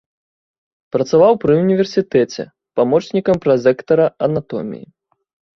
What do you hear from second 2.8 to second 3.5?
памочнікам